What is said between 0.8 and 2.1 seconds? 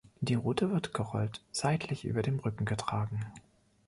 gerollt seitlich